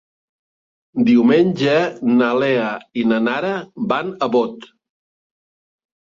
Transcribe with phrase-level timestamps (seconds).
[1.09, 1.75] Diumenge
[2.21, 2.69] na Lea
[3.01, 3.51] i na Nara
[3.91, 4.65] van a Bot.